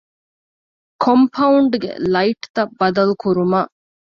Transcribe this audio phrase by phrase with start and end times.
[1.03, 3.71] ކޮމްޕައުންޑްގެ ލައިޓްތައް ބަދަލުކުރުމަށް